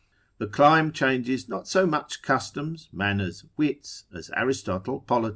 [0.39, 5.29] The clime changes not so much customs, manners, wits (as Aristotle Polit.